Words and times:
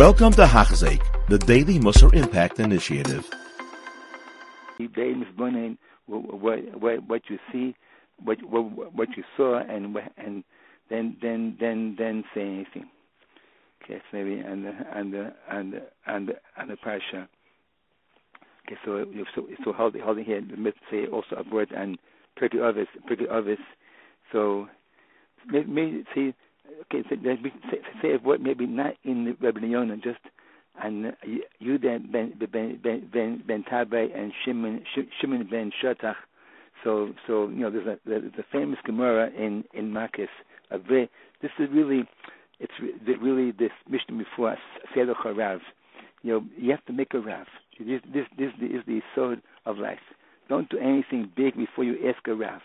Welcome 0.00 0.32
to 0.32 0.46
Hachzik, 0.46 1.02
the 1.28 1.36
Daily 1.36 1.78
Musar 1.78 2.14
Impact 2.14 2.58
Initiative. 2.58 3.28
What, 6.06 7.06
what, 7.06 7.22
you 7.28 7.38
see, 7.52 7.76
what, 8.24 8.42
what, 8.42 8.94
what 8.94 9.08
you 9.14 9.22
saw, 9.36 9.58
and 9.58 9.94
and 10.16 10.42
then 10.88 11.18
then 11.20 11.58
then 11.60 11.96
then 11.98 12.24
say 12.34 12.40
anything. 12.40 12.88
Okay, 13.84 14.00
so 14.10 14.16
maybe 14.16 14.38
and 14.40 14.64
and 14.64 15.14
and 15.50 15.82
and 16.06 16.32
and 16.56 16.70
the 16.70 16.76
parsha. 16.76 17.28
Okay, 18.66 18.78
so 18.86 19.04
so 19.34 19.46
so 19.62 19.72
holding 19.74 20.00
holding 20.00 20.24
here, 20.24 20.40
the 20.40 20.72
say 20.90 21.08
also 21.08 21.36
a 21.36 21.54
word 21.54 21.72
and 21.76 21.98
pretty 22.38 22.58
obvious, 22.58 22.88
pretty 23.06 23.28
obvious. 23.28 23.60
So 24.32 24.66
maybe 25.46 26.06
see 26.14 26.32
okay, 26.82 27.02
so 27.08 27.16
say, 27.70 27.78
say 28.02 28.14
a 28.14 28.18
word 28.18 28.40
maybe 28.40 28.66
not 28.66 28.94
in 29.04 29.36
the 29.40 29.66
Yonah, 29.66 29.96
just 29.96 30.20
and 30.82 31.12
you 31.58 31.78
then 31.78 32.08
ben 32.10 32.32
ben 32.38 32.80
ben 32.82 33.08
ben 33.12 33.42
ben 33.46 33.64
Tabai 33.70 34.16
and 34.16 34.32
Shimon 34.44 34.82
Shimon 35.20 35.46
ben 35.50 35.72
Shetach. 35.82 36.16
So 36.84 37.12
so 37.26 37.48
you 37.48 37.60
know 37.60 37.70
there's 37.70 37.86
a 37.86 38.38
a 38.38 38.44
famous 38.52 38.78
Gemara 38.84 39.30
in 39.36 39.64
in 39.74 39.90
Makis. 39.90 40.28
A 40.70 40.78
very 40.78 41.10
this 41.42 41.50
is 41.58 41.68
really 41.72 42.04
it's 42.58 42.72
really 43.20 43.52
this 43.52 43.72
Mishnah 43.88 44.16
before 44.16 44.56
Seder 44.94 45.14
Rav. 45.24 45.60
You 46.22 46.32
know 46.32 46.44
you 46.56 46.70
have 46.70 46.84
to 46.86 46.92
make 46.92 47.14
a 47.14 47.20
Rav. 47.20 47.46
This 47.78 48.00
this 48.12 48.26
this 48.38 48.52
is 48.60 48.82
the 48.86 49.00
sword 49.14 49.42
of 49.66 49.78
life. 49.78 49.98
Don't 50.48 50.68
do 50.68 50.78
anything 50.78 51.30
big 51.36 51.56
before 51.56 51.84
you 51.84 51.96
ask 52.08 52.26
a 52.26 52.34
Rav. 52.34 52.60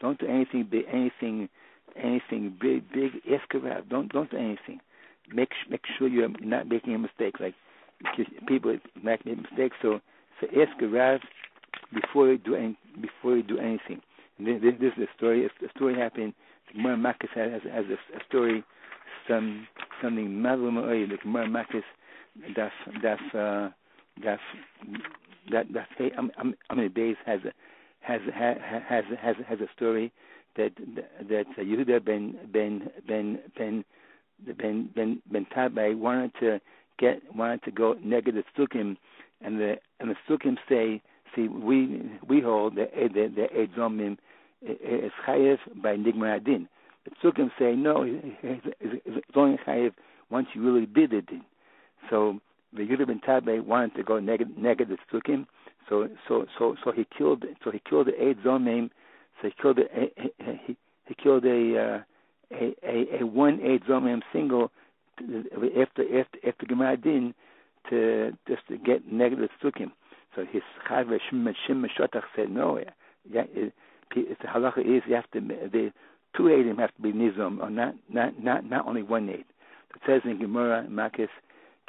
Don't 0.00 0.18
do 0.18 0.26
anything 0.26 0.66
big 0.70 0.84
anything 0.92 1.48
anything 1.96 2.56
big, 2.60 2.90
big, 2.92 3.12
ask 3.32 3.54
around. 3.54 3.88
Don't 3.88 4.12
don't 4.12 4.30
do 4.30 4.36
anything. 4.36 4.80
Make 5.32 5.50
make 5.70 5.82
sure 5.98 6.08
you're 6.08 6.28
not 6.40 6.68
making 6.68 6.94
a 6.94 6.98
mistake. 6.98 7.40
Like 7.40 7.54
people 8.46 8.76
make 9.02 9.24
mistakes, 9.26 9.76
so 9.82 10.00
so 10.40 10.46
ask 10.60 10.82
around 10.82 11.20
before 11.92 12.28
you 12.28 12.38
do 12.38 12.54
any, 12.54 12.78
before 13.00 13.36
you 13.36 13.42
do 13.42 13.58
anything. 13.58 14.00
This, 14.38 14.60
this, 14.62 14.74
this 14.80 14.92
is 14.96 15.04
a 15.04 15.16
story. 15.16 15.46
A 15.46 15.50
story 15.76 15.98
happened. 15.98 16.34
Gemara 16.72 16.96
Makis 16.96 17.30
has, 17.34 17.62
has 17.62 17.84
a, 17.86 18.16
a 18.16 18.20
story, 18.28 18.62
some 19.26 19.66
something 20.02 20.28
madlum 20.28 20.76
The 21.08 21.16
Gemara 21.16 21.46
Makis, 21.46 21.82
that's 22.56 23.34
uh, 23.34 23.70
that's 24.22 24.42
that 25.50 25.66
hey, 25.96 26.10
I'm 26.16 26.30
I'm 26.38 26.54
I'm 26.70 26.78
in 26.78 26.92
base 26.92 27.16
has 27.26 27.40
a 27.44 27.52
has 28.00 28.20
has 28.34 28.56
has 28.88 29.04
has 29.20 29.36
has 29.46 29.60
a 29.60 29.68
story 29.74 30.12
that 30.58 30.72
that 31.30 31.46
Yehuda 31.56 32.04
ben 32.04 32.36
ben 32.52 32.90
ben 33.06 33.38
ben 33.56 33.84
ben 34.46 34.90
ben 34.94 35.22
ben 35.32 35.46
Tabai 35.56 35.96
wanted 35.96 36.32
to 36.40 36.60
get 36.98 37.22
wanted 37.34 37.62
to 37.62 37.70
go 37.70 37.96
negative 38.02 38.44
Sukkim, 38.58 38.96
and 39.40 39.58
the 39.58 39.76
and 40.00 40.10
the 40.10 40.16
Sukkim 40.28 40.56
say, 40.68 41.00
see, 41.34 41.48
we 41.48 42.10
we 42.28 42.40
hold 42.40 42.74
the 42.74 42.92
eh, 42.94 43.08
the 43.08 43.32
the 43.34 43.46
Edzomim 43.56 44.18
is 44.60 45.12
chayev 45.26 45.58
by 45.82 45.96
Nigmar 45.96 46.36
Adin. 46.36 46.68
The 47.04 47.10
Sukkim 47.22 47.50
say 47.58 47.74
no, 47.74 48.04
it's 48.42 49.36
only 49.36 49.58
chayev 49.66 49.92
once 50.30 50.48
you 50.54 50.62
really 50.62 50.86
did 50.86 51.12
it. 51.12 51.28
So 52.10 52.40
the 52.72 52.82
Yehuda 52.82 53.06
ben 53.06 53.20
Tabai 53.26 53.64
wanted 53.64 53.94
to 53.94 54.02
go 54.02 54.18
negative 54.18 54.58
negative 54.58 54.98
Sukkim, 55.12 55.46
so 55.88 56.08
so 56.26 56.46
so 56.58 56.74
so 56.82 56.90
he 56.90 57.06
killed 57.16 57.44
so 57.62 57.70
he 57.70 57.80
killed 57.88 58.08
the 58.08 58.12
Edzomim 58.12 58.90
so 59.40 59.48
he 59.48 59.54
killed 59.60 59.78
a, 59.78 60.10
he, 60.66 60.76
he 61.06 61.14
killed 61.14 61.44
a 61.44 61.78
uh, 61.78 62.00
a, 62.52 62.74
a, 62.82 63.20
a 63.20 63.26
one 63.26 63.60
eight 63.62 63.84
zomim 63.86 64.22
single 64.32 64.70
after 65.20 66.20
after 66.20 66.38
after 66.46 66.66
Gemadin 66.66 67.34
to 67.90 68.32
just 68.46 68.66
to 68.68 68.78
get 68.78 69.10
negative 69.10 69.50
sukim. 69.62 69.92
So 70.34 70.44
his 70.50 70.62
chaver 70.88 71.18
Shimon 71.28 71.54
Shetach 71.66 72.22
said 72.36 72.50
no. 72.50 72.78
Yeah, 73.30 73.42
it, 73.54 73.72
it, 74.14 74.38
the 74.40 74.46
halacha 74.48 74.78
is 74.80 75.02
you 75.06 75.14
have 75.14 75.30
to 75.32 75.40
the 75.40 75.92
two 76.36 76.44
eidim 76.44 76.78
have 76.78 76.94
to 76.94 77.02
be 77.02 77.12
nizom 77.12 77.60
or 77.60 77.70
not 77.70 77.94
not 78.08 78.42
not 78.42 78.64
not 78.64 78.86
only 78.86 79.02
one 79.02 79.28
eight. 79.28 79.46
It 79.94 80.02
says 80.06 80.22
in 80.24 80.38
Gemara 80.38 80.86
Makis 80.88 81.28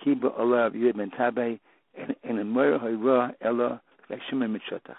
Kiba 0.03 0.37
Allah 0.37 0.71
Yud 0.71 0.97
Ben 0.97 1.11
Tabai 1.11 1.59
and 1.97 2.15
and 2.23 2.39
in 2.39 2.49
Mora 2.49 2.79
Hayra 2.79 3.33
Ella 3.41 3.81
Shimon 4.29 4.59
Shetach. 4.71 4.95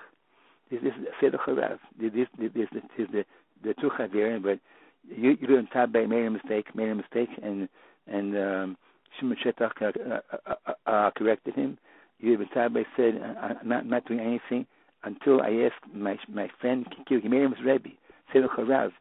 This 0.71 0.81
is 0.83 0.93
Seder 1.21 1.39
Charav. 1.39 1.79
This, 2.01 2.13
this, 2.15 2.29
this, 2.39 2.69
this 2.73 2.83
is 2.99 3.09
the, 3.13 3.25
the 3.65 3.75
two 3.81 3.91
Chavirim, 3.91 4.43
but 4.43 4.61
you, 5.09 5.37
you 5.41 5.59
and 5.59 5.69
Tabay 5.71 6.09
made 6.09 6.27
a 6.27 6.31
mistake, 6.31 6.75
made 6.75 6.91
a 6.91 6.95
mistake, 6.95 7.31
and 7.43 7.69
and 8.07 8.37
um, 8.37 8.77
Shimon 9.19 9.37
Shetach 9.45 9.83
uh, 9.83 10.21
uh, 10.47 10.55
uh, 10.67 10.73
uh, 10.87 11.11
corrected 11.17 11.55
him. 11.55 11.79
You 12.19 12.35
and 12.35 12.51
Tabay 12.51 12.85
said, 12.97 13.21
I'm 13.41 13.69
not, 13.69 13.87
not 13.87 14.07
doing 14.07 14.21
anything 14.21 14.67
until 15.03 15.41
I 15.41 15.51
asked 15.67 15.93
my 15.93 16.19
my 16.29 16.49
friend 16.61 16.87
He 17.09 17.17
made 17.17 17.43
him 17.43 17.55
his 17.55 17.65
Rebbe, 17.65 17.91
Seder 18.33 18.49
Charav. 18.49 18.93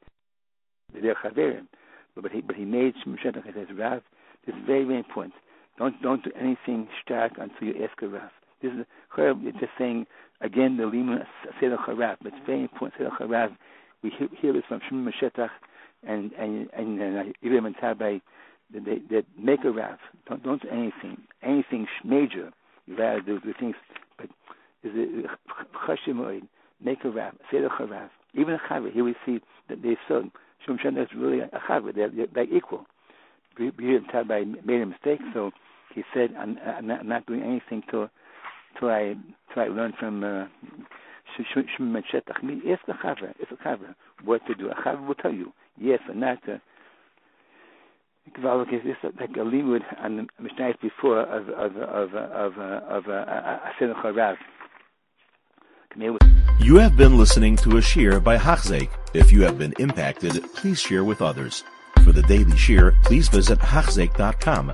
They're 0.93 1.15
Chavirim. 1.15 1.67
But 2.15 2.31
he, 2.31 2.41
but 2.41 2.55
he 2.55 2.65
made 2.65 2.95
Shimon 3.03 3.19
Shetach 3.23 3.47
as 3.47 3.77
Rav. 3.77 4.01
This 4.45 4.55
is 4.55 4.61
very, 4.65 4.83
very 4.83 4.97
important. 4.97 5.35
Don't 5.77 6.01
don't 6.01 6.23
do 6.23 6.31
anything 6.39 6.87
stark 7.03 7.33
until 7.37 7.67
you 7.67 7.83
ask 7.83 8.01
a 8.01 8.07
Rav. 8.07 8.31
This 8.61 8.71
is 8.73 8.85
it's 9.17 9.59
just 9.59 9.71
saying 9.77 10.05
again 10.41 10.77
the 10.77 10.85
lima 10.85 11.25
seder 11.59 11.77
charav. 11.77 12.17
But 12.21 12.33
it's 12.33 12.45
very 12.45 12.61
important 12.61 12.93
seder 12.97 13.11
charav. 13.19 13.55
We 14.03 14.11
hear, 14.11 14.53
this 14.53 14.63
from 14.67 14.81
Shimon 14.87 15.11
Mashetach 15.11 15.49
and 16.07 16.31
and 16.33 16.69
and, 16.73 17.01
uh, 17.01 17.03
and 17.03 17.35
Ibrahim 17.43 17.65
and 17.65 17.75
Tabai 17.77 18.21
that 18.73 18.85
they 18.85 18.99
that 19.09 19.25
make 19.37 19.63
a 19.65 19.71
rav. 19.71 19.97
Don't 20.27 20.43
don't 20.43 20.61
do 20.61 20.69
anything 20.69 21.17
anything 21.43 21.87
major. 22.03 22.51
You 22.85 22.97
gotta 22.97 23.21
do 23.21 23.39
the 23.45 23.53
things, 23.59 23.75
but 24.17 24.27
is 24.83 24.91
it 24.95 25.25
uh, 25.25 25.63
chashimoid 25.87 26.47
make 26.83 27.03
a 27.03 27.09
rav 27.09 27.33
seder 27.51 27.69
charav. 27.69 28.09
Even 28.33 28.53
a 28.53 28.59
chaver 28.69 28.91
here 28.91 29.03
we 29.03 29.15
see 29.25 29.39
that 29.67 29.81
they 29.81 29.97
saw 30.07 30.21
Shimon 30.65 30.79
Mashetach 30.79 31.03
is 31.03 31.09
really 31.15 31.39
a 31.39 31.47
chaver. 31.67 31.93
They're, 31.93 32.09
they're, 32.09 32.27
they're 32.33 32.53
equal. 32.53 32.85
Ibrahim 33.59 34.05
Tabai 34.13 34.65
made 34.65 34.81
a 34.81 34.85
mistake, 34.85 35.19
so 35.33 35.51
he 35.93 36.03
said, 36.13 36.33
I'm, 36.37 36.57
I'm, 36.65 36.87
not, 36.87 36.99
I'm 37.01 37.07
not 37.07 37.25
doing 37.25 37.41
anything 37.41 37.83
till 37.89 38.09
till 38.77 38.89
I 38.89 39.15
till 39.53 39.63
I 39.63 39.67
learn 39.67 39.93
from 39.99 40.23
uh, 40.23 40.45
Shimon 41.37 42.03
Shetach. 42.11 42.37
Ask 42.71 42.85
the 42.85 42.93
Chaver, 42.93 43.29
ask 43.29 43.49
the 43.49 43.57
Chaver 43.63 43.95
what 44.23 44.45
to 44.47 44.55
do. 44.55 44.69
A 44.69 44.75
Chaver 44.75 45.07
will 45.07 45.15
tell 45.15 45.33
you 45.33 45.53
yes 45.77 45.99
or 46.07 46.15
not. 46.15 46.37
Uh, 46.47 46.57
like 48.37 49.35
a 49.35 49.39
limud 49.39 49.81
on 50.03 50.17
the 50.17 50.27
Mishnah 50.39 50.73
before 50.81 51.21
of 51.21 51.49
of 51.49 51.75
of 51.77 52.13
of 52.13 52.57
of 52.57 53.03
Asena 53.05 53.95
Charav. 54.01 54.37
You 56.59 56.75
have 56.75 56.95
been 56.95 57.17
listening 57.17 57.55
to 57.57 57.77
a 57.77 57.81
shear 57.81 58.19
by 58.19 58.37
Hachzeik. 58.37 58.89
If 59.15 59.31
you 59.31 59.41
have 59.41 59.57
been 59.57 59.73
impacted, 59.79 60.43
please 60.53 60.79
share 60.79 61.03
with 61.03 61.21
others. 61.21 61.63
For 62.03 62.11
the 62.11 62.21
daily 62.21 62.55
shear, 62.55 62.93
please 63.03 63.27
visit 63.27 63.57
Hachzeik.com 63.59 64.73